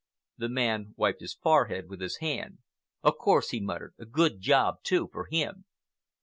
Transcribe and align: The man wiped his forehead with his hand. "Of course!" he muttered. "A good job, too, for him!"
The 0.35 0.49
man 0.49 0.95
wiped 0.97 1.21
his 1.21 1.35
forehead 1.35 1.87
with 1.87 2.01
his 2.01 2.17
hand. 2.17 2.57
"Of 3.03 3.19
course!" 3.19 3.49
he 3.49 3.59
muttered. 3.59 3.93
"A 3.99 4.05
good 4.07 4.39
job, 4.41 4.77
too, 4.81 5.07
for 5.13 5.27
him!" 5.27 5.65